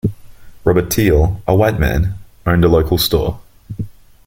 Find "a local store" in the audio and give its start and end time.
2.65-3.39